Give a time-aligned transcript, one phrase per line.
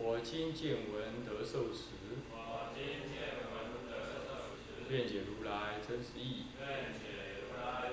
[0.00, 1.90] 我今见闻得受持，
[2.30, 3.90] 我今见闻得
[4.24, 6.46] 受持，愿解如来真实义。
[6.60, 7.90] 愿解如来。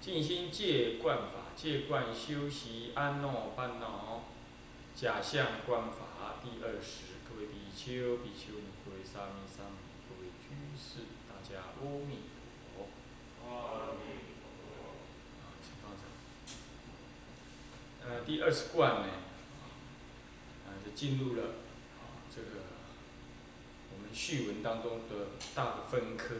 [0.00, 4.24] 尽心戒观法，戒观修习安乐班恼，
[4.96, 7.18] 假象观法第二十。
[7.28, 9.76] 各位比丘、比丘尼，各位沙弥、沙弥，
[10.08, 12.24] 各位居士，大家阿弥
[12.74, 12.88] 陀
[13.44, 13.46] 佛。
[13.46, 14.00] 阿弥
[14.40, 14.96] 陀佛。
[15.44, 16.02] 啊，请放上。
[18.08, 19.08] 呃，第二十观呢，
[20.94, 21.44] 进入了
[22.00, 22.48] 啊这个
[23.92, 26.34] 我们序文当中的大分科，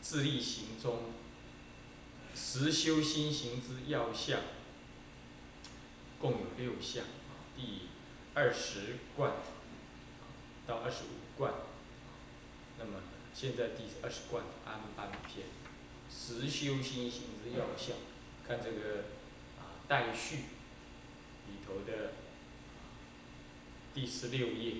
[0.00, 1.12] 自力行中，
[2.34, 4.40] 实修心行之要项，
[6.18, 7.44] 共有六项啊。
[7.56, 7.88] 第
[8.34, 9.32] 二十贯
[10.66, 11.52] 到二十五贯，
[12.78, 13.00] 那么
[13.32, 15.46] 现在第二十贯安般篇，
[16.10, 17.96] 实修心行之要项，
[18.46, 19.04] 看这个
[19.58, 20.36] 啊待续
[21.46, 22.12] 里头的
[23.94, 24.72] 第十六页，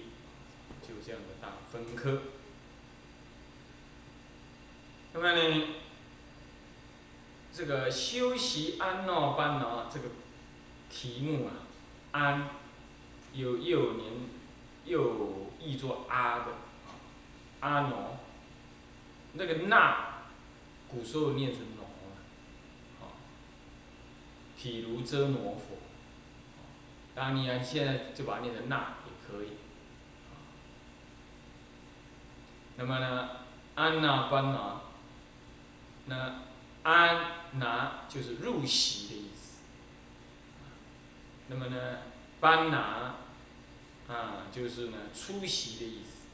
[0.82, 2.22] 就这样的大分科。
[5.12, 5.66] 那么呢，
[7.52, 10.08] 这个修习安乐班呢，这个
[10.90, 11.52] 题目啊，
[12.10, 12.48] 安
[13.32, 14.12] 有又有年
[14.84, 16.46] 又译作阿的
[16.88, 16.98] 啊，
[17.60, 17.92] 阿傩，
[19.34, 20.24] 那个那，
[20.88, 23.14] 古时候念成傩啊，
[24.58, 25.78] 譬如遮罗佛，
[27.14, 28.96] 当然你啊现在就把它念成那
[29.34, 29.48] 可以。
[32.77, 33.30] 那么呢，
[33.74, 34.80] 安那班那，
[36.06, 36.42] 那
[36.83, 39.61] 安那就是入席的意思。
[41.48, 41.98] 那么呢，
[42.40, 43.17] 班那
[44.08, 46.27] 啊就是呢出席的意思。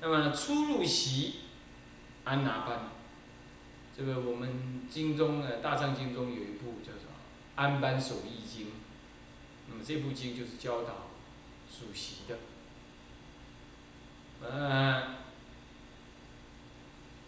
[0.00, 1.40] 那么出入席，
[2.24, 2.90] 安那班。
[3.96, 7.02] 这个我们经中呢，《大藏经》中有一部叫做
[7.54, 8.66] 《安班守义经》，
[9.86, 11.08] 这部经就是教导
[11.70, 12.38] 属习的。
[14.42, 15.14] 嗯，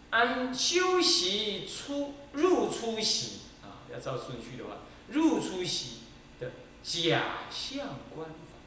[0.09, 5.99] 按修习出入出习啊，要照顺序的话，入出习
[6.39, 6.51] 的
[6.83, 8.57] 假象观法。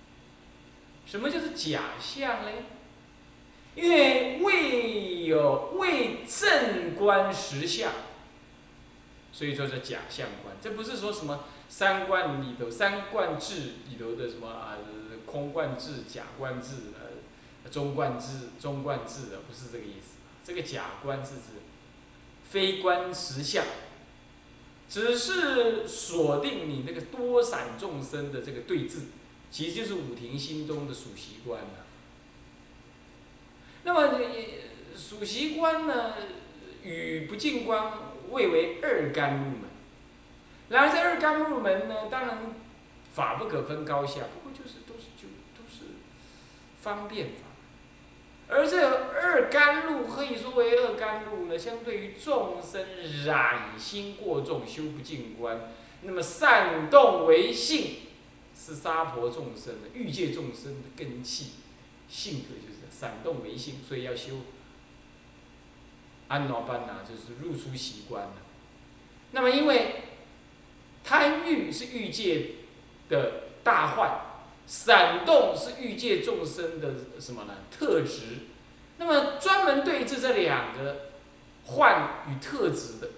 [1.06, 2.64] 什么叫做假象嘞？
[3.74, 7.92] 因为未有未正观实相，
[9.32, 10.56] 所以说是假象观。
[10.62, 13.54] 这不是说什么三观里头三观智
[13.88, 14.76] 里头的什么啊
[15.24, 16.76] 空观智、假观智
[17.64, 20.18] 呃中观智、中观智的，不是这个意思。
[20.44, 21.62] 这个假观是指
[22.44, 23.64] 非观实相，
[24.86, 29.04] 只是锁定你那个多散众生的这个对峙，
[29.50, 31.86] 其实就是五庭心中的属习观了。
[33.84, 34.20] 那么
[34.94, 36.16] 属习观呢，
[36.82, 37.94] 与不净观
[38.30, 39.71] 谓为二干入门。
[40.68, 42.38] 然而这二甘入门呢，当然
[43.12, 45.92] 法不可分高下，不过就是都是就都是
[46.80, 47.48] 方便法。
[48.48, 52.86] 而这二甘露可以说为二甘露呢，相对于众生
[53.24, 55.70] 染心过重，修不净观，
[56.02, 57.96] 那么善动为性，
[58.54, 61.52] 是杀婆众生的欲界众生的根器，
[62.08, 64.40] 性格就是闪动为性，所以要修
[66.28, 68.34] 安罗班呐，就是入出习观了。
[69.30, 70.02] 那么因为
[71.04, 72.50] 贪欲是欲界
[73.08, 74.32] 的大患。
[74.64, 77.54] 闪动是欲界众生的什么呢？
[77.70, 78.46] 特质。
[78.96, 81.10] 那么专门对治这两个
[81.64, 83.10] 幻与特质的，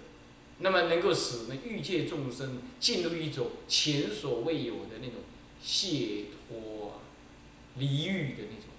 [0.57, 5.17] 那么能够使呢欲界众生进入一种前所未有的那种
[5.63, 6.99] 解脱、
[7.77, 8.69] 离欲的那种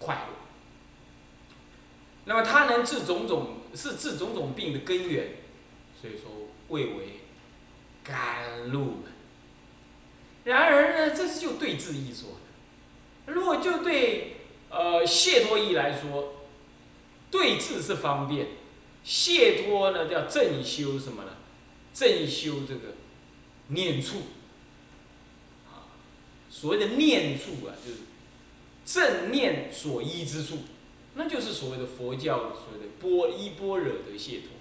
[0.00, 0.34] 快乐。
[2.24, 5.36] 那么它能治种种，是治种种病的根源，
[5.98, 7.19] 所以说谓为
[8.10, 9.04] 甘露。
[10.44, 13.32] 然而呢，这是就对治义说的。
[13.32, 14.38] 如果就对
[14.70, 16.34] 呃解脱义来说，
[17.30, 18.48] 对治是方便，
[19.04, 21.36] 解脱呢叫正修什么呢？
[21.94, 22.94] 正修这个
[23.68, 24.22] 念处。
[25.68, 25.92] 啊，
[26.50, 27.98] 所谓的念处啊，就是
[28.84, 30.58] 正念所依之处，
[31.14, 34.59] 那就是所谓的佛教所谓的波依般若的解脱。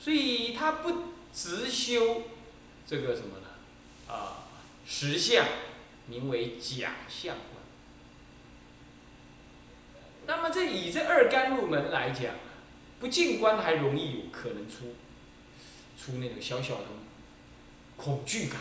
[0.00, 1.02] 所以他不
[1.32, 2.22] 直修。
[2.86, 4.12] 这个什么呢？
[4.12, 4.48] 啊
[4.84, 5.46] 实相，
[6.08, 7.62] 名为假相观。
[10.26, 12.34] 那么这以这二干入门来讲，
[12.98, 14.96] 不进观还容易有可能出
[15.96, 16.86] 出那种小小的
[17.96, 18.60] 恐惧感，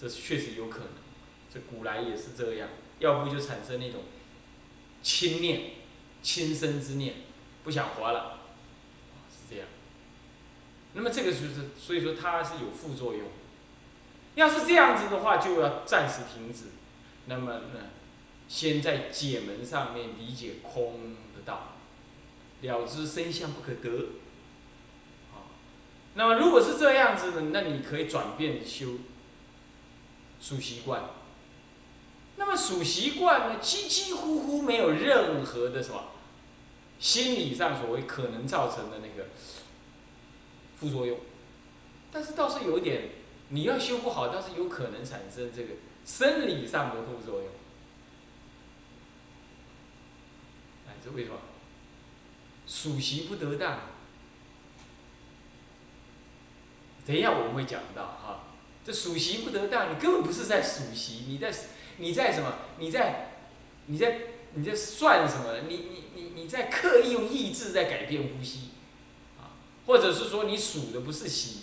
[0.00, 0.88] 这确实有可能。
[1.52, 2.68] 这古来也是这样，
[2.98, 4.02] 要不就产生那种
[5.02, 5.72] 轻念、
[6.22, 7.14] 轻生之念，
[7.64, 8.35] 不想活了，
[10.96, 11.48] 那么这个就是，
[11.78, 13.28] 所以说它是有副作用。
[14.34, 16.64] 要是这样子的话，就要暂时停止。
[17.26, 17.90] 那么呢，
[18.48, 21.74] 先在解门上面理解空的道，
[22.62, 24.06] 了知身相不可得。
[26.14, 28.92] 那么如果是这样子的，那你可以转变修
[30.40, 31.10] 数习惯。
[32.36, 36.04] 那么数习惯呢，几几乎乎没有任何的什么
[36.98, 39.28] 心理上所谓可能造成的那个。
[40.78, 41.18] 副作用，
[42.12, 43.08] 但是倒是有点，
[43.48, 45.74] 你要修不好，倒是有可能产生这个
[46.04, 47.48] 生理上的副作用。
[50.86, 51.36] 哎，这为什么？
[52.66, 53.80] 数习不得当。
[57.06, 58.44] 等一下我们会讲到哈，
[58.84, 61.54] 这数习不得当，你根本不是在数习，你在
[61.98, 62.52] 你在什么？
[62.78, 63.30] 你在
[63.86, 64.20] 你在
[64.54, 65.60] 你在算什么？
[65.68, 68.70] 你你你你在刻意用意志在改变呼吸。
[69.86, 71.62] 或者是说你数的不是息，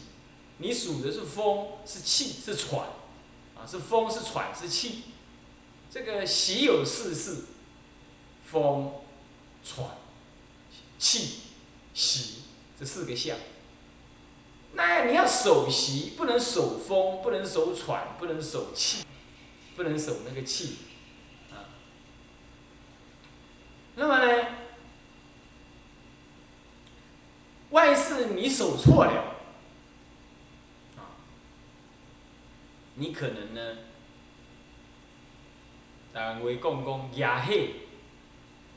[0.57, 2.87] 你数的是风，是气，是喘，
[3.55, 5.03] 啊，是风，是喘，是气。
[5.91, 7.43] 这个息有四事，
[8.45, 8.93] 风、
[9.63, 9.85] 喘、
[10.97, 11.39] 气、
[11.93, 12.43] 息
[12.79, 13.37] 这四个相。
[14.75, 19.05] 那你要守息，不能守风，不能守喘，不能守气，
[19.75, 20.77] 不能守那个气，
[21.51, 21.69] 啊。
[23.95, 24.47] 那么呢？
[28.13, 29.35] 是你守错了，
[30.97, 31.17] 啊，
[32.95, 33.77] 你可能呢，
[36.13, 37.87] 单位共工压黑，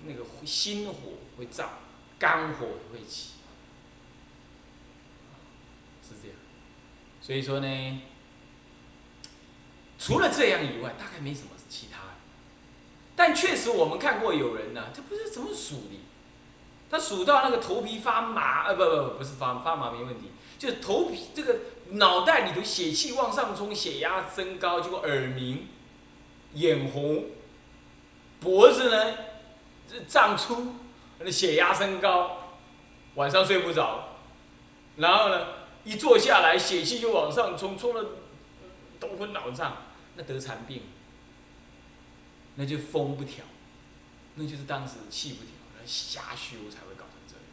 [0.06, 0.94] 那个心火
[1.36, 1.66] 会燥，
[2.18, 3.34] 肝火会起，
[6.02, 6.36] 是这样。
[7.20, 8.00] 所以说呢，
[9.98, 12.14] 除了这样以外，大概没什么其他的。
[13.14, 16.00] 但确实我们看过有人呢，这不是怎么数的。
[16.88, 21.56] 他数到那个头皮发麻，呃，不不不不是发发麻没问题，就是头皮这个
[21.90, 25.66] 脑袋里头血气往上冲，血压升高，结果耳鸣、
[26.54, 27.24] 眼红、
[28.38, 29.14] 脖子呢
[30.06, 30.74] 胀粗，
[31.18, 32.54] 那血压升高，
[33.16, 34.16] 晚上睡不着，
[34.96, 35.46] 然后呢
[35.82, 38.04] 一坐下来血气就往上冲，冲了
[39.00, 39.76] 头昏脑胀，
[40.14, 40.82] 那得残病，
[42.54, 43.44] 那就风不调，
[44.36, 45.50] 那就是当时气不调。
[45.86, 47.44] 瞎修才会搞成这样，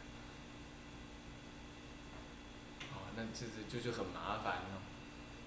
[2.92, 4.82] 哦，那这这就就很麻烦了，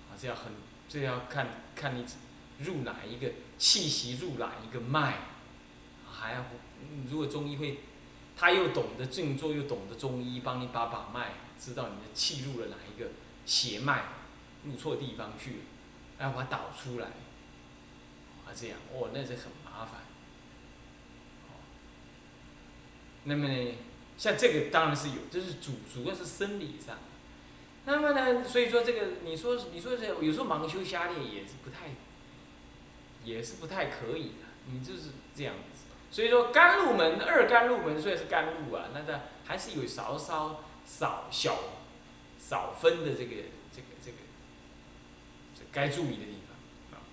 [0.10, 0.54] 啊，这要很
[0.88, 2.06] 这要看看你
[2.60, 5.20] 入哪一个气息入哪一个脉，
[6.10, 6.46] 还要
[7.10, 7.80] 如果中医会，
[8.36, 13.12] 他又懂得静坐又懂得中医，帮你把把脉，知道你的气入了哪一个
[13.46, 14.06] 邪脉，
[14.64, 15.58] 入错地方去了，
[16.20, 20.07] 要把它导出来，啊，这样哦，那是很麻烦。
[23.30, 23.76] 那么呢，
[24.18, 26.98] 像这个当然是有，这是主主要是生理上。
[27.84, 31.90] 那么呢，所以说这个你说你说这有时候盲修瞎练也是不太，
[33.26, 34.48] 也是不太可以的。
[34.72, 35.84] 你就是这样子。
[36.10, 41.58] 所以说甘入门二甘入门虽然是甘入啊，那个还是有稍稍少小
[42.40, 43.36] 少分的这个
[43.74, 44.18] 这个这个
[45.54, 47.04] 这该注意的地方啊。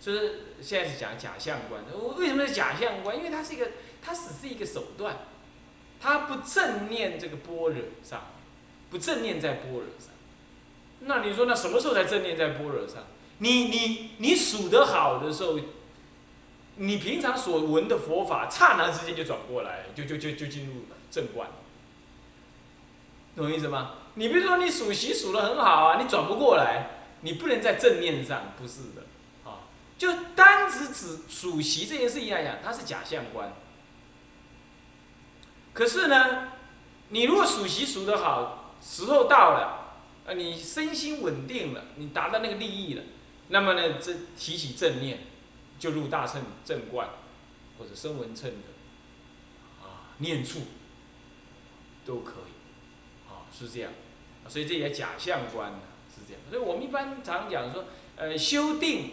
[0.00, 3.16] 就是现在是讲假象观，我为什么是假象观？
[3.16, 3.68] 因为它是一个，
[4.00, 5.18] 它只是一个手段。
[6.00, 8.22] 他不正念这个般若上，
[8.90, 10.08] 不正念在般若上，
[11.00, 13.04] 那你说那什么时候才正念在般若上？
[13.38, 15.58] 你你你数得好的时候，
[16.76, 21.48] 你平常所闻的佛法，刹那之间就转过来，就就就就进入正观，
[23.36, 23.92] 懂我意思吗？
[24.14, 26.86] 你比如说你数习数得很好啊，你转不过来，
[27.20, 29.02] 你不能在正念上，不是的，
[29.44, 33.52] 啊，就单只指数习这件事情来讲，它是假相观。
[35.72, 36.48] 可是呢，
[37.10, 43.02] 你如果数息数得好，时候到了，呃，你身心稳定了，你达到那个利益了，
[43.48, 45.20] 那么呢，这提起正念，
[45.78, 47.08] 就入大乘正观，
[47.78, 50.62] 或者声闻乘的，啊，念处，
[52.04, 53.92] 都可以，啊，是这样，
[54.48, 55.78] 所以这也假象观呢
[56.14, 56.42] 是这样。
[56.50, 57.84] 所以我们一般常讲说，
[58.16, 59.12] 呃，修定，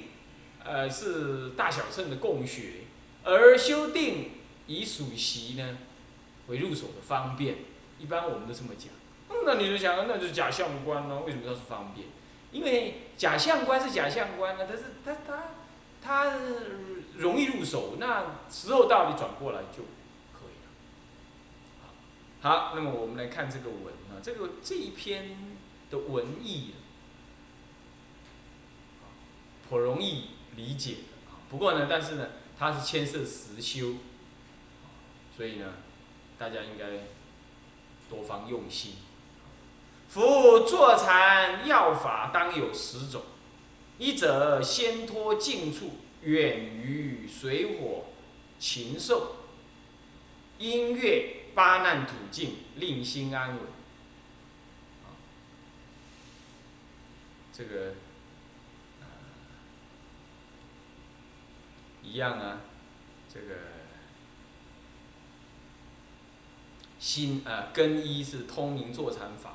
[0.64, 2.86] 呃，是大小乘的共学，
[3.24, 4.32] 而修定
[4.66, 5.78] 以数习呢。
[6.48, 7.58] 为入手的方便，
[8.00, 8.90] 一般我们都这么讲。
[9.46, 11.22] 那你就想，那就是假相观呢？
[11.22, 12.08] 为什么它是方便？
[12.52, 15.44] 因为假相观是假相观啊，但是他他
[16.02, 16.38] 他
[17.18, 19.84] 容易入手，那时候到你转过来就
[20.32, 21.90] 可以了。
[22.42, 25.38] 好，那么我们来看这个文啊，这个这一篇
[25.90, 26.72] 的文意，
[29.70, 30.96] 颇容易理解
[31.28, 33.96] 啊不过呢，但是呢，它是牵涉实修，
[35.36, 35.74] 所以呢，
[36.38, 36.86] 大家应该
[38.10, 38.94] 多方用心。
[40.10, 43.24] 夫坐禅要法当有十种，
[43.98, 48.06] 一者先脱净处，远于水火
[48.58, 49.36] 禽兽，
[50.58, 53.60] 音乐八难土境，令心安稳。
[57.52, 57.96] 这个
[62.04, 62.62] 一样啊，
[63.34, 63.56] 这个
[67.00, 69.50] 心啊，根一是通明坐禅法。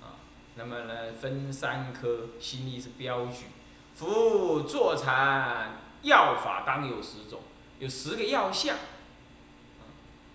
[0.00, 0.16] 啊
[0.54, 3.46] 那么呢，分三科，心一是标举。
[3.94, 7.40] 夫坐禅要法当有十种，
[7.78, 8.76] 有十个要项，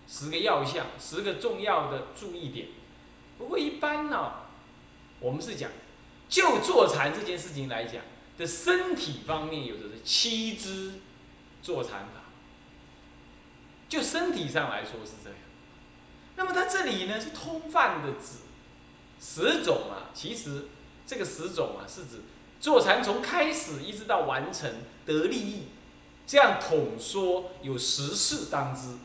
[0.08, 2.68] 十个要项，十个重要的注意点。
[3.38, 4.34] 不过一般呢，
[5.20, 5.70] 我们是讲，
[6.28, 8.02] 就坐禅这件事情来讲
[8.38, 11.00] 的身体方面，有的是七支
[11.62, 12.22] 坐禅法。
[13.88, 15.40] 就身体上来说是这样。
[16.38, 18.38] 那么它这里呢，是通泛的指。
[19.20, 20.68] 十种啊，其实
[21.06, 22.22] 这个十种啊，是指
[22.60, 24.72] 坐禅从开始一直到完成
[25.08, 25.64] 得利益，
[26.28, 28.98] 这样统说有十事当之。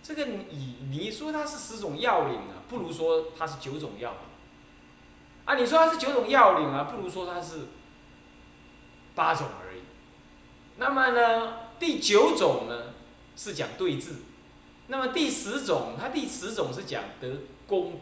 [0.00, 4.20] 这个你你说它是十种要领啊，不如说它是九种要领。
[5.44, 7.66] 啊，你说它是九种要领啊，不如说它是
[9.16, 9.80] 八种而已。
[10.76, 12.94] 那么呢，第九种呢
[13.36, 14.10] 是讲对治，
[14.92, 17.98] 那么第十种，它第十种是讲得功。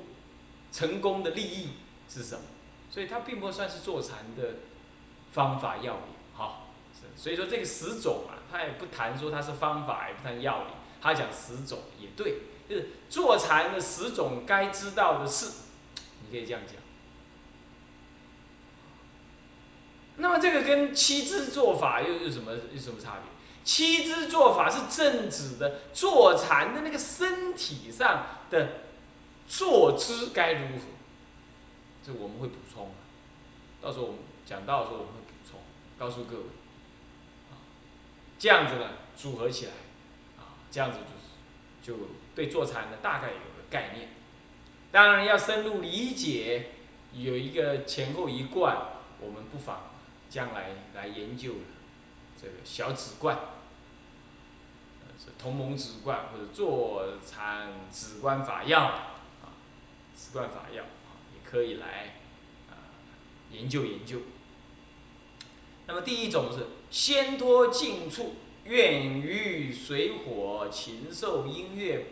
[0.72, 1.70] 成功的利益
[2.08, 2.42] 是什么？
[2.88, 4.54] 所以它并不算是坐禅的
[5.32, 6.60] 方法要领，哈。
[6.94, 12.36] 是所以说这个十种啊，他也不谈说它是方法，也不谈要领，他讲十种也对，
[12.68, 15.64] 就是坐禅的十种该知道的事，
[16.22, 16.76] 你可以这样讲。
[20.18, 23.39] 那么这个跟七支做法又有什么有什么差别？
[23.64, 28.68] 七支做法是正指的坐禅的那个身体上的。
[29.52, 30.84] 坐姿该如何？
[32.04, 32.92] 这我们会补充，
[33.82, 35.58] 到时候我们讲到的时候我们会补充，
[35.98, 36.42] 告诉各位，
[37.50, 37.58] 啊，
[38.38, 39.72] 这样子呢组合起来，
[40.38, 44.10] 啊，这样子就是就对坐禅的大概有个概念。
[44.92, 46.70] 当然要深入理解，
[47.12, 48.76] 有一个前后一贯，
[49.18, 49.90] 我们不妨
[50.28, 51.54] 将来来研究
[52.40, 53.36] 这个小止观，
[55.18, 59.10] 是同盟止观或者坐禅止观法要。
[60.16, 62.20] 止观法要啊，也可以来
[62.68, 62.92] 啊
[63.50, 64.20] 研究研究。
[65.86, 72.08] 那么第一种是先脱近处，远于水火禽兽音乐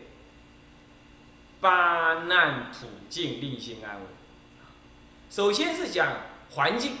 [1.61, 4.07] 八难土境，令心安稳。
[5.29, 6.21] 首先是讲
[6.51, 6.97] 环境，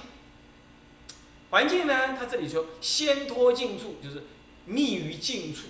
[1.49, 4.23] 环境呢，他这里说先脱静处，就是
[4.65, 5.67] 密于静处，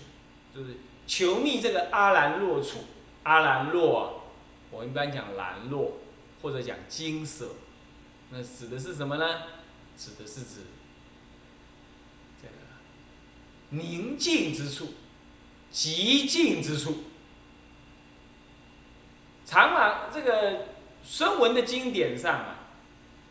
[0.54, 2.80] 就是求觅这个阿兰若处，
[3.24, 4.24] 阿兰若。
[4.72, 6.00] 我一般讲兰若，
[6.42, 7.56] 或者讲金色，
[8.30, 9.44] 那指的是什么呢？
[9.98, 10.62] 指的是指
[12.42, 12.54] 这个
[13.70, 14.94] 宁静之处，
[15.72, 17.06] 极静之处。
[19.46, 20.68] 常常这个
[21.04, 22.60] 声闻的经典上啊，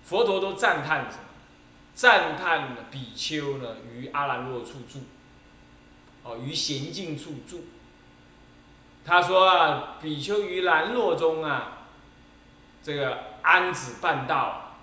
[0.02, 1.27] 佛陀都赞叹什么？
[1.98, 5.00] 赞叹比丘呢，于阿兰若处住，
[6.22, 7.64] 哦，于闲静处住。
[9.04, 11.88] 他说啊，比丘于兰若中啊，
[12.84, 14.76] 这个安止半道，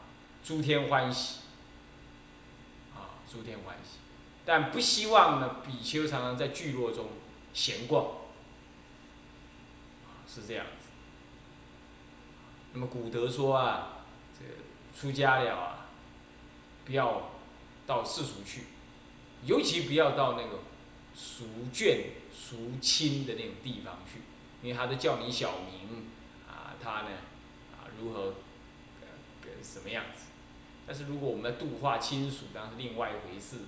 [0.44, 1.40] 诸天欢喜，
[2.94, 4.00] 啊，诸天欢喜，
[4.44, 7.08] 但不希望呢，比丘常常在聚落中
[7.54, 8.08] 闲逛，
[10.28, 10.90] 是这样子。
[12.74, 14.00] 那么古德说啊，
[14.38, 14.56] 这个
[14.94, 15.85] 出家了啊，
[16.86, 17.32] 不要
[17.86, 18.66] 到世俗去，
[19.44, 20.60] 尤其不要到那个
[21.14, 22.06] 俗眷。
[22.38, 24.20] 俗亲的那种地方去，
[24.62, 26.06] 因为他都叫你小名，
[26.48, 27.10] 啊，他呢，
[27.72, 28.36] 啊，如何，
[29.02, 30.26] 呃，什么样子？
[30.86, 33.60] 但是如果我们要度化亲属，当然是另外一回事。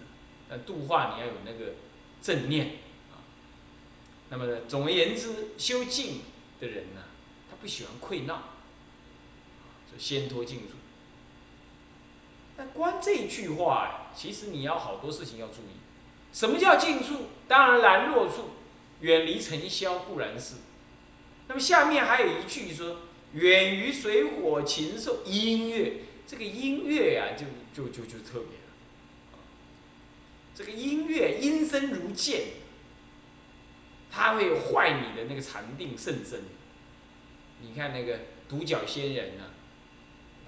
[0.49, 1.75] 但度化你要有那个
[2.21, 3.23] 正念，啊，
[4.29, 6.19] 那么呢总而言之，修静
[6.59, 7.03] 的人呢，
[7.49, 8.49] 他不喜欢溃闹，
[9.91, 10.73] 就先脱净处。
[12.57, 15.77] 但光这句话，其实你要好多事情要注意。
[16.33, 17.27] 什么叫近处？
[17.47, 18.49] 当然兰若处。
[18.99, 20.55] 远离尘嚣固然是，
[21.47, 22.97] 那么下面还有一句说：
[23.33, 28.57] 远于水火禽兽音乐，这个音乐呀、就就就就特别。
[30.55, 32.41] 这个音乐音声如剑，
[34.09, 36.45] 它会坏你的那个禅定甚深。
[37.61, 39.53] 你看那个独角仙人啊，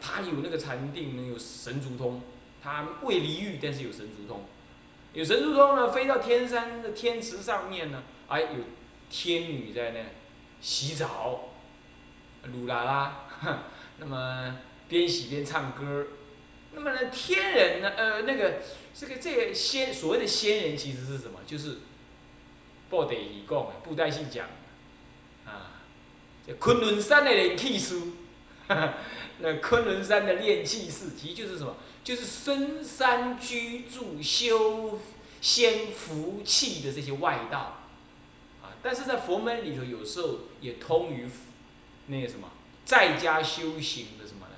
[0.02, 2.22] 他有那个禅定呢，有神足通，
[2.62, 4.46] 他未离欲，但是有神足通。
[5.14, 8.64] 有神足通呢，飞到天山的天池上面呢，哎，有
[9.10, 10.00] 天女在那
[10.62, 11.50] 洗澡，
[12.46, 13.28] 噜啦啦，
[13.98, 16.08] 那么边洗边唱歌。
[16.72, 18.62] 那么呢，天人呢，呃，那个
[18.94, 21.40] 这个这个仙所谓的仙人其实是什么？
[21.46, 21.80] 就是
[22.90, 24.48] 布袋戏讲的，布袋戏讲
[25.46, 25.82] 啊，
[26.46, 28.00] 这昆仑山的人气师，
[29.42, 31.76] 那昆仑山的炼气士，其实就是什么？
[32.04, 35.00] 就是深山居住修
[35.42, 37.82] 仙福气的这些外道
[38.62, 38.78] 啊。
[38.84, 41.28] 但是在佛门里头，有时候也通于
[42.08, 42.52] 那个什么
[42.86, 44.56] 在家修行的什么呢？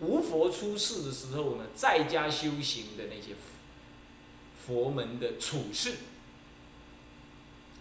[0.00, 3.34] 无佛出世的时候呢，在家修行的那些
[4.66, 5.94] 佛门的处事，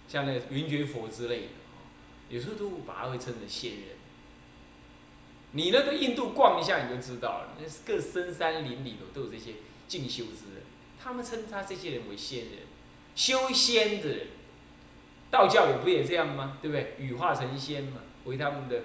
[0.07, 1.49] 像那个云觉佛之类的，
[2.29, 3.96] 有时候都把它会称为仙人。
[5.51, 9.53] 你那个印度逛一下你就知道了，那各深山林里头都有这些
[9.87, 10.63] 进修之人，
[11.01, 12.53] 他们称他这些人为仙人，
[13.15, 14.27] 修仙的人。
[15.29, 16.57] 道教也不也这样吗？
[16.61, 16.95] 对不对？
[16.99, 18.83] 羽化成仙嘛，为他们的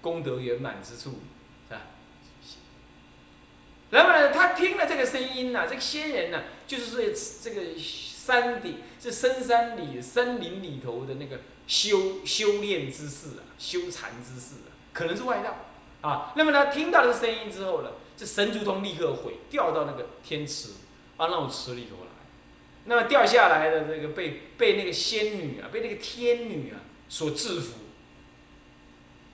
[0.00, 1.20] 功德圆满之处，
[1.68, 1.82] 是吧？
[3.90, 7.02] 那么呢，他听了这个声音呢，这个仙人呢，就是说
[7.42, 15.56] 这个山顶，这深山里、森林里头的那个修修炼之事啊，修禅之事啊，可能是外道
[16.00, 16.32] 啊。
[16.36, 20.70] 那么呢，听到这个声音之后呢，这神足通立刻毁，掉到那个天池
[21.16, 22.10] 啊，那种池里头来。
[22.84, 27.78] 那么掉下来的这个被被那个仙女啊，被那个天女啊所制服。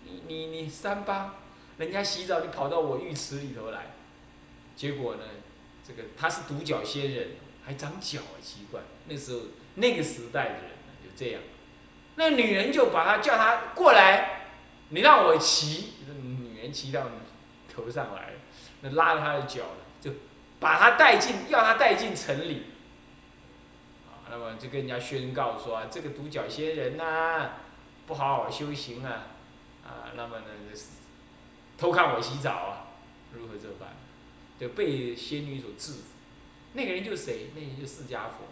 [0.04, 1.36] 你你你三八，
[1.78, 3.94] 人家洗澡，你跑到我浴池里头来。
[4.76, 5.22] 结果呢，
[5.86, 7.28] 这个他是独角仙人，
[7.64, 8.80] 还长脚啊，奇怪。
[9.06, 9.40] 那时候
[9.74, 10.70] 那个时代的人，
[11.02, 11.40] 就这样。
[12.16, 14.37] 那女人就把他叫他过来，
[14.90, 15.94] 你让我骑。
[16.20, 17.06] 女人骑到
[17.72, 18.32] 头上来，
[18.80, 19.62] 那拉着他的脚，
[20.00, 20.10] 就
[20.58, 22.64] 把他带进，要他带进城里。
[24.08, 27.52] 啊，那么就跟人家宣告说，这个独角仙人呐、
[28.06, 29.28] 不好好修行啊，
[29.86, 30.44] 啊，那么呢，
[31.76, 32.88] 偷看我洗澡啊，
[33.32, 33.90] 如何这般？
[34.58, 36.02] 就被仙女所制服，
[36.72, 37.50] 那个人就是谁？
[37.54, 38.48] 那个人就是释迦佛，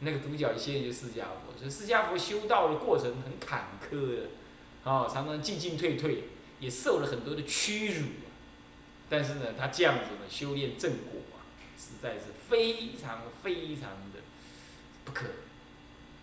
[0.00, 1.56] 那个独角仙就释迦佛。
[1.56, 4.22] 所以释迦佛修道的过程很坎坷的，
[4.84, 6.24] 啊、常常进进退退，
[6.60, 8.30] 也受了很多的屈辱啊。
[9.08, 11.42] 但是呢，他这样子呢，修炼正果啊，
[11.78, 14.20] 实在是非常非常的
[15.04, 15.26] 不可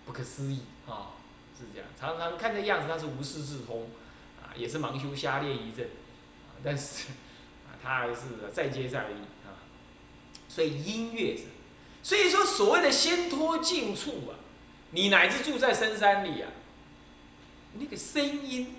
[0.05, 1.13] 不可思议啊，
[1.57, 1.89] 是这样。
[1.99, 3.89] 常常看这样子，他是无师自通，
[4.41, 7.75] 啊，也是盲修瞎练一阵，啊，但是啊。
[7.83, 8.21] 他还是
[8.53, 9.57] 再接再厉啊，
[10.47, 11.45] 所以音乐是，
[12.03, 14.37] 所以说所谓的先脱近处啊，
[14.91, 16.51] 你乃至住在深山里啊，
[17.79, 18.75] 那个声音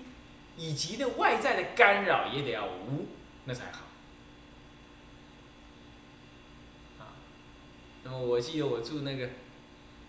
[0.57, 3.07] 以及那外在的干扰也得要无，
[3.45, 3.85] 那才好。
[6.99, 7.15] 啊，
[8.03, 9.29] 那么我记得我住那个，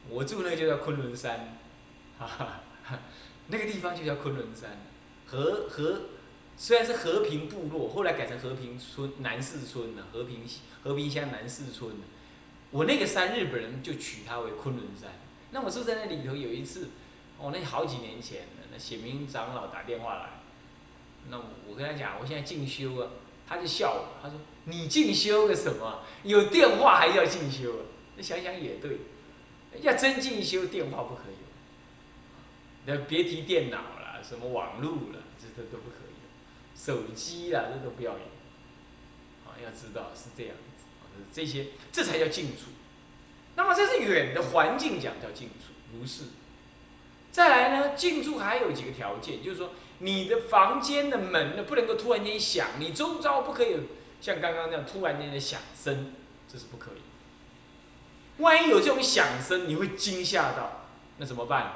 [0.09, 1.59] 我住那个就叫昆仑山，
[2.19, 3.01] 哈哈，
[3.49, 4.71] 那个地方就叫昆仑山，
[5.27, 6.03] 和和。
[6.57, 10.47] 虽然是和平部落，后来改成和平村南四村了，和平
[10.85, 11.97] 和平乡南四村。
[12.71, 15.11] 我那个山日本人就取它为昆仑山。
[15.51, 16.91] 那我住在那里头，有一次，
[17.41, 20.31] 哦，那好几年前了，那显明长老打电话来，
[21.31, 23.09] 那我跟他讲，我现在进修啊，
[23.47, 26.01] 他就笑我，他说你进修个什么？
[26.25, 27.83] 有电话还要进修啊？
[28.17, 28.99] 那想想也对，
[29.81, 31.37] 要真进修，电话不可以，
[32.87, 36.77] 那别提电脑了，什么网络了，这都都不可以。
[36.77, 38.25] 手机啊，这都不要有，
[39.47, 42.71] 啊，要知道是这样子，这些这才叫静处。
[43.55, 46.25] 那么这是远的环境讲叫静处，如是。
[47.35, 53.77] 再来呢，进驻还有几个条件，就是说你的房间的门呢不能够突然间响，你周遭不可以
[54.21, 56.15] 像刚刚那样突然间的响声，
[56.47, 58.41] 这是不可以。
[58.41, 60.85] 万一有这种响声，你会惊吓到，
[61.17, 61.73] 那怎么办？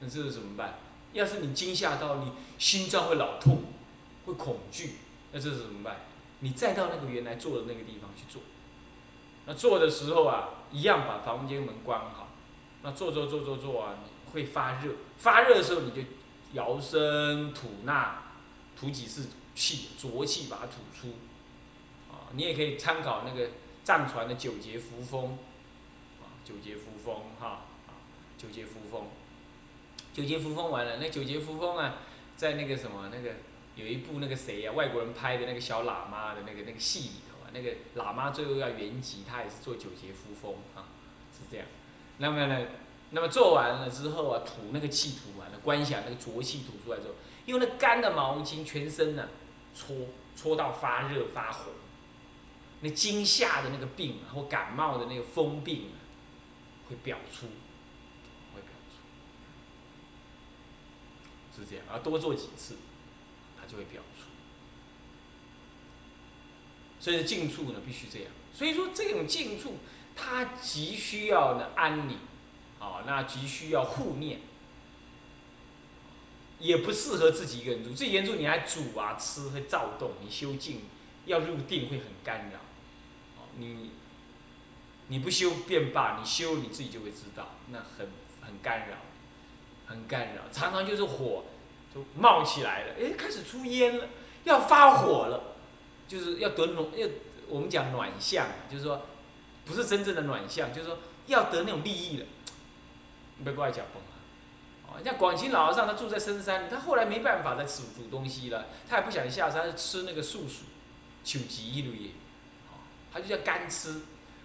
[0.00, 0.78] 那这是怎么办？
[1.14, 3.62] 要是你惊吓到，你心脏会老痛。
[4.26, 4.96] 会恐惧，
[5.32, 6.00] 那这是怎么办？
[6.40, 8.42] 你再到那个原来坐的那个地方去坐。
[9.46, 12.28] 那坐的时候啊，一样把房间门关好。
[12.82, 13.94] 那坐坐坐坐坐啊，
[14.32, 16.02] 会发热，发热的时候你就
[16.52, 18.22] 摇身吐纳，
[18.78, 21.14] 吐几次气，浊气把它吐出。
[22.10, 23.50] 啊，你也可以参考那个
[23.84, 25.38] 藏传的九节扶风，
[26.20, 28.04] 啊，九节扶风哈，啊，
[28.36, 29.08] 九节扶风，
[30.12, 31.96] 九节扶风完了，那九节扶风啊，
[32.36, 33.34] 在那个什么那个。
[33.76, 40.90] 有一部那个谁呀、外国人拍的那个小喇嘛的那个那个戏里头啊，那个喇嘛最后要圆寂，他也是做九节扶风啊，
[41.32, 41.64] 是这样。
[42.16, 42.66] 那么呢，
[43.10, 47.14] 那么做完了之后啊，吐那个气吐完了，观想那个浊气吐出来之后，
[47.46, 49.28] 用那干的毛巾全身呢、
[49.74, 49.96] 搓
[50.36, 51.72] 搓到发热发红，
[52.80, 55.96] 那惊吓的那个病啊，或感冒的那个风病啊，
[56.88, 57.46] 会表出，
[58.54, 58.70] 会表
[61.56, 62.76] 出，是这样，啊，多做几次，
[63.58, 64.24] 它就会表出。
[67.00, 68.30] 所以静处呢，必须这样。
[68.52, 69.76] 所以说这种静处，
[70.14, 72.18] 它急需要呢安宁，
[72.80, 74.40] 哦，那急需要护念，
[76.58, 77.90] 也不适合自己一个人住。
[77.90, 80.82] 自己一个人住，你还煮啊吃会躁动，你修静
[81.26, 82.58] 要入定会很干扰，
[83.36, 83.90] 哦，你
[85.08, 88.08] 你不修便罢，你修你自己就会知道，那很
[88.40, 88.96] 很干扰，
[89.86, 91.44] 很干扰，常常就是火
[91.94, 94.08] 就冒起来了，哎，开始出烟了，
[94.44, 95.56] 要发火了，
[96.06, 97.08] 就是要得暖，要
[97.48, 99.06] 我们讲暖相，就是说
[99.64, 102.26] 不是真正的暖相，就是说要得那种利益了，
[103.38, 104.14] 你别过来讲崩啊！
[104.88, 110.64] 哦，像广清老和尚他住在深山，他后来没办法再煮煮东西了，他也不想下山吃那个素薯、
[111.22, 112.10] 酒吉一类，
[112.68, 113.90] 哦，他就叫干吃，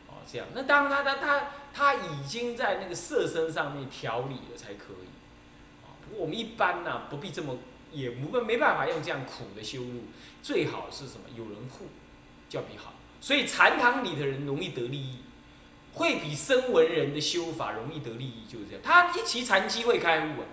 [0.08, 0.48] 哦，这样。
[0.54, 5.08] 那当他他他他已经在那个色身上面调理了才可以，
[5.84, 7.58] 啊，不过我们一般呢不必这么，
[7.92, 10.04] 也没没办法用这样苦的修路，
[10.44, 11.88] 最好是什么有人护，
[12.48, 12.94] 叫比好。
[13.20, 15.23] 所以禅堂里的人容易得利益，
[15.96, 18.82] 会比声闻人的修法容易得利益，就是这样。
[18.84, 20.46] 他一起禅机会开悟啊，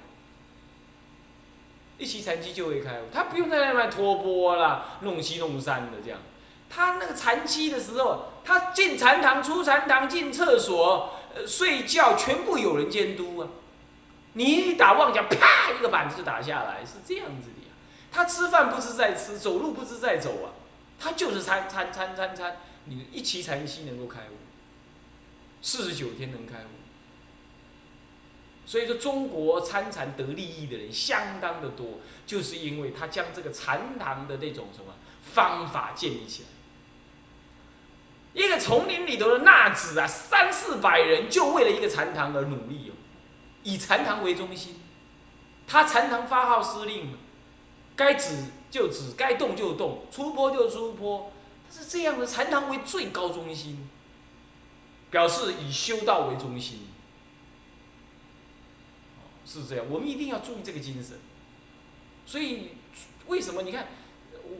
[1.99, 6.21] 一起禅机就会开悟，他不用在那边托钵啦、弄西弄三的这样。
[6.69, 11.15] 他那个禅期的时候，他进禅堂、出禅堂、进厕所、
[11.47, 13.49] 睡觉，全部有人监督啊。
[14.35, 17.73] 你一打妄讲，啪一个板子就打下来，是这样子的呀。
[18.13, 20.55] 他吃饭不知在吃，走路不知在走啊。
[21.01, 24.37] 他就是参参参参参，你一期禅期能够开悟，
[25.63, 26.69] 四十九天能开悟。
[28.67, 36.49] 所以说，中国参禅得利益的人相当的多，就是因为他将这个禅堂的那种什么方法建立起来。
[38.33, 42.95] 一个丛林里头的纳子啊，三四百人就为了一个禅堂而努力哦，
[43.65, 44.77] 以禅堂为中心，
[45.67, 47.13] 他禅堂发号施令，
[47.97, 48.37] 该指
[48.71, 51.33] 就指，该动就动，出坡就出坡，
[51.69, 52.25] 是这样的。
[52.25, 53.89] 禅堂为最高中心，
[55.11, 56.89] 表示以修道为中心，
[59.45, 59.85] 是这样。
[59.91, 61.19] 我们一定要注意这个精神。
[62.27, 62.71] 所以，
[63.27, 63.89] 为什么你看，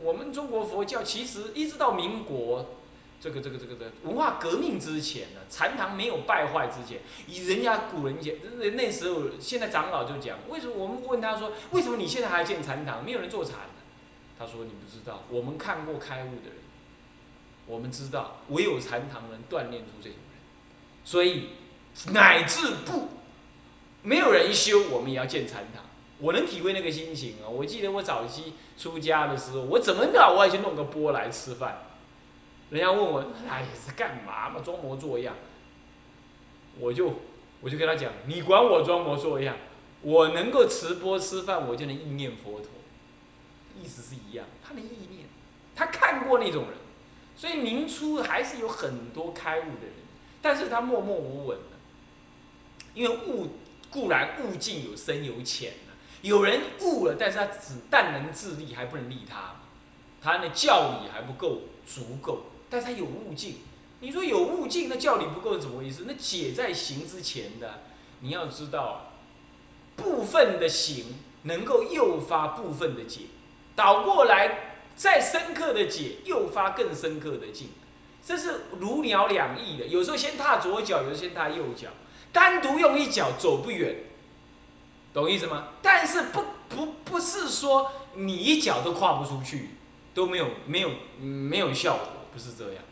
[0.03, 2.67] 我们中国佛教其实一直到民国
[3.21, 8.35] 这个这个这个的文化革命之前呢，禅堂没有败坏之前，以人家古人讲，
[8.75, 13.05] 那时候现在长老就讲，为什么我们问他说，为什么你现在还建禅堂？
[13.05, 13.75] 没有人做禅呢。
[14.39, 16.57] 他说：“你不知道，我们看过开悟的人，
[17.67, 20.17] 我们知道唯有禅堂能锻炼出这种，
[21.05, 21.51] 所以
[22.13, 23.09] 乃至不
[24.03, 25.85] 没有人修，我们也要建禅堂。
[26.19, 27.49] 我能体会那个心情啊！
[27.49, 31.83] 我记得我早期出家的时候，我怎么搞我也去弄个钵来吃饭。
[32.69, 34.61] 人家问我，哎，是干嘛嘛？
[34.61, 35.35] 装模作样。
[36.79, 37.21] 我就
[37.63, 39.57] 我就跟他讲，你管我装模作样，
[40.03, 42.69] 我能够持钵吃饭，我就能意念佛陀。”
[43.83, 45.25] 意思是一样，他能意念，
[45.75, 46.75] 他看过那种人，
[47.35, 49.95] 所以明初还是有很多开悟的人，
[50.43, 51.59] 但是他默默无闻，
[52.95, 53.49] 因为悟
[53.91, 55.75] 固然悟境有深有浅，
[56.23, 59.57] 有人悟了，但是他只但能自立，还不能利他，
[60.21, 63.57] 他的教理还不够足够，但是他有悟境。
[64.03, 66.05] 你说有悟境，那教理不够是怎么回事？
[66.07, 67.81] 那解在行之前的，
[68.21, 69.13] 你要知道，
[69.97, 71.05] 部分的行
[71.43, 73.25] 能够诱发部分的解。
[73.77, 77.69] 倒过来，再深刻的解，诱发更深刻的境，
[78.25, 79.87] 这是如鸟两翼的。
[79.87, 81.89] 有时候先踏左脚，有时候先踏右脚，
[82.33, 83.97] 单独用一脚走不远，
[85.13, 85.69] 懂意思吗？
[85.83, 89.71] 但是不不不是说你一脚都跨不出去，
[90.15, 92.83] 都没有没有没有效果，不是这样。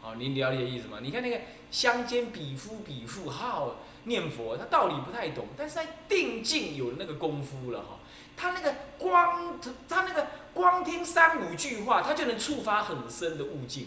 [0.00, 0.98] 好，您了解意思吗？
[1.00, 7.98] 你看那个乡间比夫比妇好念佛，他道理不太懂，但是在定境有那个功夫了哈。
[8.36, 13.86] 他那个光，他那个光听三五句话，他就能触发很深的悟境，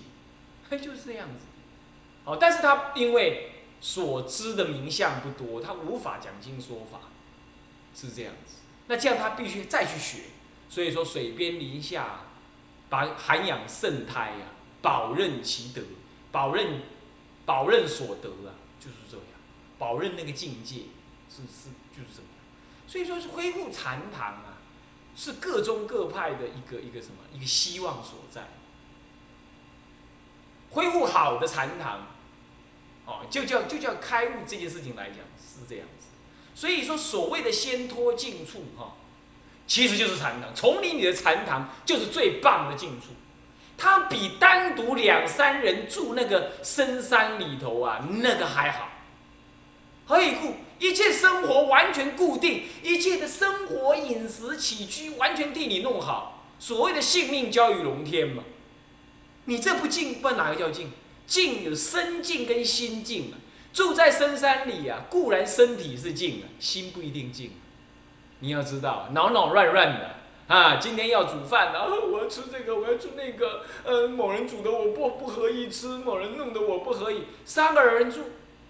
[0.72, 1.46] 就是这样子。
[2.24, 7.00] 好，但是他因为所知的名相不多，他无法讲经说法，
[7.94, 8.56] 是这样子。
[8.88, 10.24] 那这样他必须再去学。
[10.68, 12.22] 所以说，水边林下，
[12.90, 14.50] 把涵养圣胎啊，
[14.82, 15.82] 保任其德，
[16.32, 16.82] 保任
[17.46, 19.26] 保任所得啊，就是这样，
[19.78, 20.78] 保任那个境界，
[21.30, 22.28] 是是就是这么。
[22.88, 24.58] 所以说是恢复禅堂啊，
[25.16, 28.48] 是各宗各派的一个一个什么一个希望所在。
[30.76, 32.06] 恢复好的禅堂，
[33.06, 36.08] 哦，就叫就叫开悟这件事情来讲是这样子。
[36.54, 38.94] 所以说，所谓的先脱净处，哈，
[39.66, 40.54] 其实就是禅堂。
[40.54, 43.08] 丛林里的禅堂就是最棒的净处，
[43.78, 48.90] 它比单独两三人住那个深山里头啊，那个还好。
[50.06, 50.56] 何以故？
[50.78, 56.44] 一切生活完全固定，一切的生活饮食起居完全替你弄好。
[56.60, 58.44] 所谓的性命交于龙天嘛。
[59.46, 60.92] 你这不静，不然哪个叫静？
[61.26, 63.38] 静有身静跟心静啊。
[63.74, 67.52] 住在深山里啊，固然身体是静啊，心不一定静。
[68.40, 70.16] 你要知道，恼恼乱乱的
[70.48, 77.24] 啊，今天要煮饭啊，我要吃这个，我要吃那个，呃，某人煮的我不不可以吃，某人弄的我不可以。
[77.44, 78.22] 三个人住，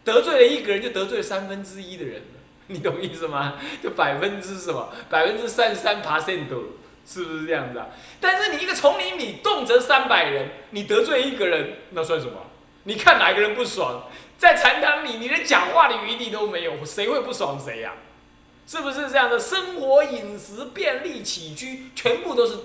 [0.04, 2.24] 得罪了一个人，就得罪了三分之一的人。
[2.68, 3.60] 你懂意思吗？
[3.84, 4.90] 就百分之什么？
[5.08, 7.88] 百分之三十三爬山度是不是这样子啊？
[8.20, 12.42] 但是你一个丛林里动辄三百人，你得罪一个人，那算什么？
[12.84, 14.10] 你看哪个人不爽？
[14.38, 17.94] 在禅堂里，你连讲话的余地都没有，谁会不爽谁呀？
[18.68, 19.40] 是不是这样的？
[19.40, 22.58] 生活饮食便利起居，全部都是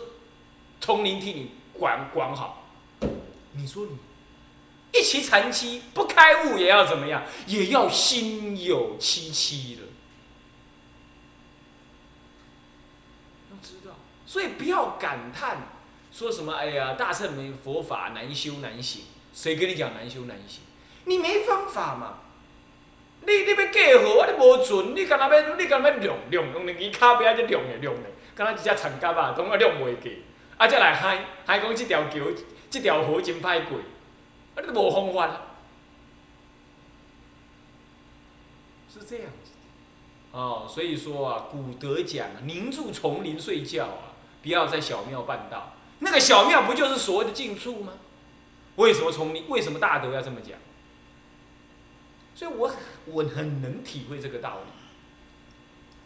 [0.81, 2.67] 丛林替你管管好。
[3.53, 7.23] 你说你一齐禅期不开悟也要怎么样？
[7.47, 9.83] 也要心有戚戚的。
[14.31, 15.57] 所以不要感叹
[16.13, 19.03] 说什么，哎呀，大乘没佛法难修难行，
[19.35, 20.61] 谁跟你讲难修难行？
[21.07, 22.19] 你没方法嘛？
[23.27, 23.65] 你你要过
[24.05, 28.03] 河，你无准，你干那要你干那要量量用两支卡边仔量的量的，
[28.37, 30.09] 干那一只长夹啊，拢啊量袂过，
[30.59, 32.21] 啊再来嗨嗨讲这条桥，
[32.71, 33.79] 这条河真歹过，
[34.55, 35.41] 啊你都无方法，
[38.95, 39.51] 是这样子。
[40.31, 44.10] 哦，所以说啊，古德讲，凝住丛林睡觉啊。
[44.43, 47.93] 不要在小庙办道，那个小庙不就是所谓的静处吗？
[48.77, 50.59] 为什么从你为什么大德要这么讲？
[52.35, 52.73] 所以我
[53.07, 54.73] 我很能体会这个道理。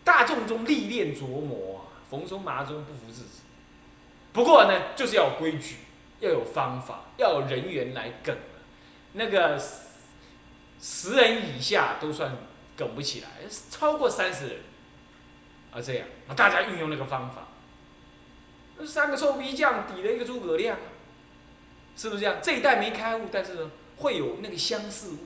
[0.02, 3.42] 大众中历练琢磨啊，逢松麻中不服日子。
[4.32, 5.76] 不过呢，就是要有规矩，
[6.18, 8.36] 要有方法，要有人员来梗。
[9.12, 9.62] 那个
[10.80, 12.36] 十人以下都算
[12.76, 13.28] 梗不起来，
[13.70, 14.56] 超过三十人
[15.70, 17.46] 啊这样，那大家运用那个方法。
[18.87, 20.78] 三个臭皮匠抵了一个诸葛亮，
[21.96, 22.38] 是不是这样？
[22.42, 25.18] 这一代没开悟，但是呢，会有那个相似物。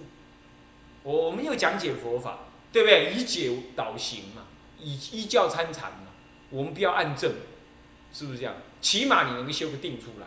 [1.02, 2.40] 我们又讲解佛法，
[2.72, 3.12] 对不对？
[3.14, 4.42] 以解导行嘛，
[4.78, 6.08] 以依教参禅嘛。
[6.50, 7.32] 我们不要按正，
[8.12, 8.54] 是不是这样？
[8.80, 10.26] 起码你能够修个定出来，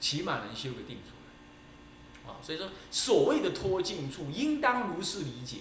[0.00, 2.32] 起码能修个定出来。
[2.32, 5.58] 啊，所以说所谓的脱净处，应当如是理解。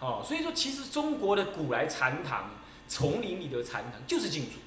[0.00, 2.50] 哦，所以说其实中国的古来禅堂，
[2.88, 4.58] 丛林里的禅堂就是净处。